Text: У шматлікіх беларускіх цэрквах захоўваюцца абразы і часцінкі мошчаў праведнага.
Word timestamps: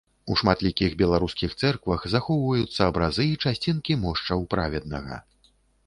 У 0.35 0.35
шматлікіх 0.39 0.95
беларускіх 1.01 1.53
цэрквах 1.61 2.01
захоўваюцца 2.15 2.81
абразы 2.95 3.29
і 3.35 3.39
часцінкі 3.47 4.01
мошчаў 4.07 4.39
праведнага. 4.57 5.25